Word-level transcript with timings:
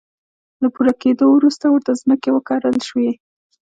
له 0.61 0.67
پوره 0.73 0.93
کېدو 1.01 1.25
وروسته 1.31 1.65
ورته 1.69 1.91
ځمکې 2.01 2.29
ورکړل 2.31 2.77
شوې. 2.87 3.11